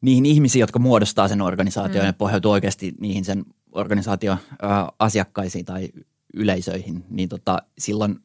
[0.00, 2.06] niihin ihmisiin, jotka muodostaa sen organisaation mm.
[2.06, 4.56] ja pohjautuu oikeasti niihin sen organisaation ö,
[4.98, 5.88] asiakkaisiin tai
[6.34, 8.16] yleisöihin, niin tota, silloin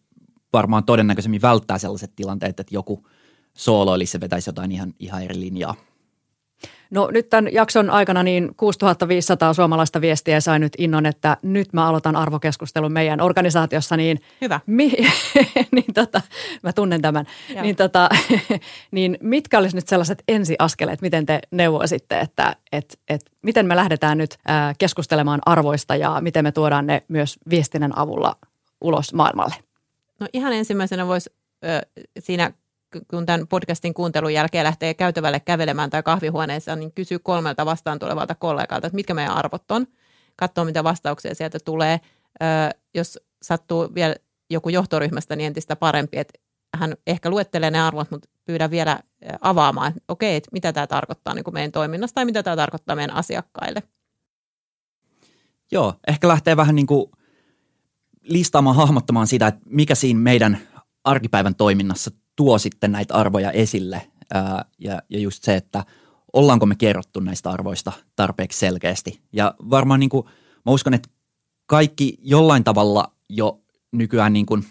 [0.54, 3.08] varmaan todennäköisemmin välttää sellaiset tilanteet, että joku
[3.54, 5.76] sooloilisi ja vetäisi jotain ihan, ihan eri linjaa.
[6.90, 11.88] No nyt tämän jakson aikana niin 6500 suomalaista viestiä sai nyt innon, että nyt mä
[11.88, 13.98] aloitan arvokeskustelun meidän organisaatiossa.
[13.98, 14.60] Niin Hyvä.
[14.66, 14.92] Mi,
[15.76, 16.22] niin tota,
[16.64, 17.26] mä tunnen tämän.
[17.62, 18.10] Niin, tota,
[18.92, 24.18] niin mitkä olisi nyt sellaiset ensiaskeleet, miten te neuvoisitte, että et, et, miten me lähdetään
[24.18, 24.38] nyt
[24.78, 28.36] keskustelemaan arvoista ja miten me tuodaan ne myös viestinnän avulla
[28.82, 29.56] ulos maailmalle?
[30.20, 31.30] No ihan ensimmäisenä voisi
[32.20, 32.52] siinä
[33.08, 38.36] kun tämän podcastin kuuntelun jälkeen lähtee käytävälle kävelemään tai kahvihuoneessa, niin kysy kolmelta vastaan tulevalta
[38.36, 39.88] kollegalta, että mitkä meidän arvot on.
[40.36, 42.00] Katsoo, mitä vastauksia sieltä tulee.
[42.96, 44.16] Jos sattuu vielä
[44.50, 46.40] joku johtoryhmästä, niin entistä parempi, että
[46.76, 49.00] hän ehkä luettelee ne arvot, mutta pyydän vielä
[49.42, 52.96] avaamaan, että okei, että mitä tämä tarkoittaa niin kuin meidän toiminnassa tai mitä tämä tarkoittaa
[52.96, 53.84] meidän asiakkaille.
[55.72, 57.12] Joo, ehkä lähtee vähän niin kuin
[58.22, 60.58] listaamaan, hahmottamaan sitä, että mikä siinä meidän
[61.04, 64.02] arkipäivän toiminnassa tuo sitten näitä arvoja esille
[64.34, 65.86] ää, ja, ja just se, että
[66.34, 69.22] ollaanko me kerrottu näistä arvoista tarpeeksi selkeästi.
[69.34, 70.26] Ja varmaan niin kuin,
[70.66, 71.10] mä uskon, että
[71.66, 74.66] kaikki jollain tavalla jo nykyään, niin kuin,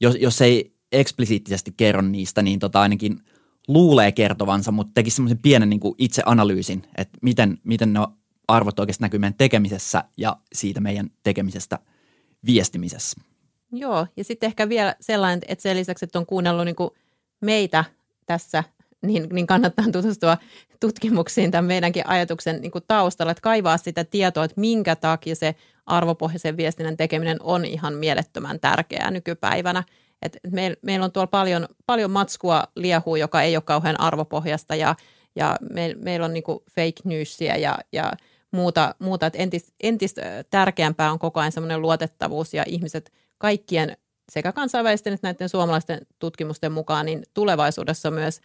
[0.00, 3.20] jos, jos ei eksplisiittisesti kerro niistä, niin tota ainakin
[3.68, 8.00] luulee kertovansa, mutta teki semmoisen pienen niin kuin itseanalyysin, että miten, miten ne
[8.48, 11.78] arvot oikeasti näkyy meidän tekemisessä ja siitä meidän tekemisestä
[12.46, 13.20] viestimisessä.
[13.72, 16.76] Joo, ja sitten ehkä vielä sellainen, että sen lisäksi, että on kuunnellut niin
[17.40, 17.84] meitä
[18.26, 18.64] tässä,
[19.02, 20.36] niin, niin kannattaa tutustua
[20.80, 25.54] tutkimuksiin tämän meidänkin ajatuksen niin taustalla, että kaivaa sitä tietoa, että minkä takia se
[25.86, 29.84] arvopohjaisen viestinnän tekeminen on ihan mielettömän tärkeää nykypäivänä.
[30.22, 34.94] Et meillä meil on tuolla paljon, paljon matskua liehuu, joka ei ole kauhean arvopohjasta ja,
[35.36, 38.12] ja meillä meil on niinku fake newsia ja, ja
[38.50, 39.26] muuta, muuta.
[39.26, 43.96] että entis, entistä tärkeämpää on koko ajan semmoinen luotettavuus ja ihmiset kaikkien
[44.32, 48.40] sekä kansainvälisten että näiden suomalaisten tutkimusten mukaan, niin tulevaisuudessa myös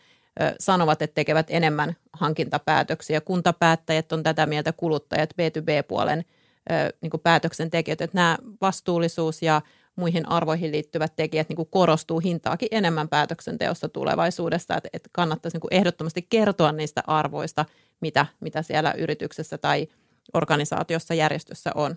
[0.59, 3.21] sanovat, että tekevät enemmän hankintapäätöksiä.
[3.21, 6.25] Kuntapäättäjät on tätä mieltä, kuluttajat, B2B-puolen
[6.71, 9.61] ö, niin päätöksentekijät, että nämä vastuullisuus ja
[9.95, 15.61] muihin arvoihin liittyvät tekijät niin kuin korostuu hintaakin enemmän päätöksenteossa tulevaisuudesta, että, että kannattaisi niin
[15.61, 17.65] kuin ehdottomasti kertoa niistä arvoista,
[18.01, 19.87] mitä, mitä siellä yrityksessä tai
[20.33, 21.95] organisaatiossa, järjestössä on.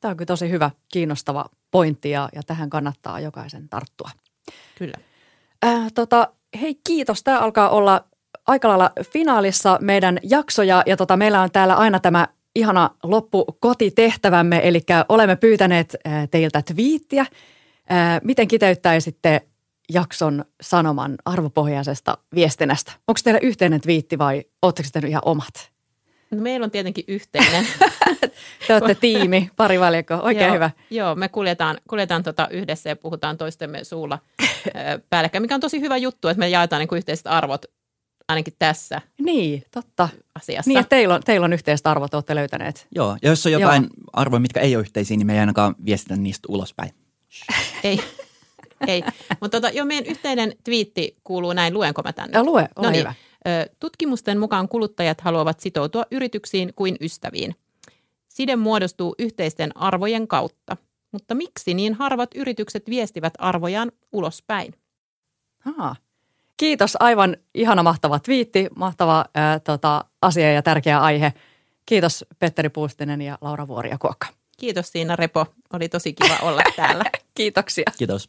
[0.00, 4.10] Tämä on kyllä tosi hyvä, kiinnostava pointti ja, ja tähän kannattaa jokaisen tarttua.
[4.78, 4.94] Kyllä.
[5.64, 6.28] Äh, tota,
[6.60, 7.22] hei kiitos.
[7.22, 8.04] Tämä alkaa olla
[8.46, 14.60] aika lailla finaalissa meidän jaksoja ja tota, meillä on täällä aina tämä ihana loppu kotitehtävämme,
[14.64, 17.20] eli olemme pyytäneet äh, teiltä twiittiä.
[17.20, 19.48] Äh, miten kiteyttäisitte
[19.92, 22.92] jakson sanoman arvopohjaisesta viestinnästä?
[23.08, 25.73] Onko teillä yhteinen twiitti vai oletteko te ihan omat?
[26.30, 27.66] No meillä on tietenkin yhteinen.
[28.66, 30.70] Te olette tiimi, pari valjako, oikein joo, hyvä.
[30.90, 34.18] Joo, me kuljetaan, kuljetaan tota yhdessä ja puhutaan toistemme suulla
[35.10, 37.64] päällekkäin, mikä on tosi hyvä juttu, että me jaetaan niin kuin yhteiset arvot
[38.28, 40.08] ainakin tässä Niin, totta.
[40.34, 40.68] asiassa.
[40.68, 42.86] Niin, että teillä on, teillä on yhteiset arvot, olette löytäneet.
[42.94, 43.90] Joo, ja jos on jotain Joo.
[44.12, 46.90] arvoja, mitkä ei ole yhteisiä, niin me ei ainakaan viestitä niistä ulospäin.
[47.84, 48.00] ei,
[48.86, 49.02] ei.
[49.40, 52.38] Mutta tota, jo meidän yhteinen twiitti kuuluu näin, luenko mä tänne?
[52.38, 53.00] Ja lue, ole no niin.
[53.00, 53.14] hyvä.
[53.80, 57.54] Tutkimusten mukaan kuluttajat haluavat sitoutua yrityksiin kuin ystäviin.
[58.28, 60.76] Side muodostuu yhteisten arvojen kautta.
[61.12, 64.74] Mutta miksi niin harvat yritykset viestivät arvojaan ulospäin?
[65.78, 65.96] Aa.
[66.56, 71.32] Kiitos, aivan ihana mahtava twiitti, mahtava ää, tota, asia ja tärkeä aihe.
[71.86, 74.26] Kiitos Petteri Puustinen ja Laura Vuoria Kuokka.
[74.58, 77.04] Kiitos Siina Repo, oli tosi kiva olla täällä.
[77.34, 77.84] Kiitoksia.
[77.98, 78.26] Kiitos.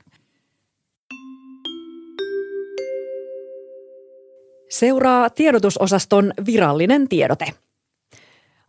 [4.79, 7.45] Seuraa tiedotusosaston virallinen tiedote.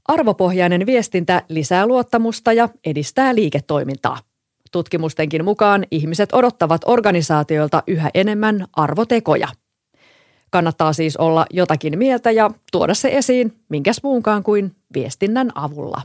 [0.08, 4.18] Arvopohjainen viestintä lisää luottamusta ja edistää liiketoimintaa.
[4.72, 9.48] Tutkimustenkin mukaan ihmiset odottavat organisaatioilta yhä enemmän arvotekoja.
[10.50, 16.02] Kannattaa siis olla jotakin mieltä ja tuoda se esiin minkäs muunkaan kuin viestinnän avulla.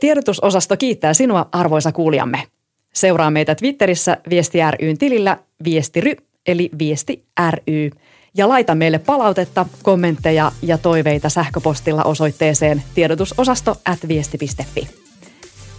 [0.00, 2.57] Tiedotusosasto kiittää sinua, arvoisa kuulijamme.
[2.94, 6.12] Seuraa meitä Twitterissä Viesti ryn tilillä viestiry
[6.46, 7.90] eli Viesti ry.
[8.34, 14.88] Ja laita meille palautetta, kommentteja ja toiveita sähköpostilla osoitteeseen tiedotusosasto at viesti.fi.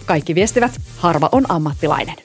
[0.06, 2.16] Kaikki viestivät, harva on ammattilainen.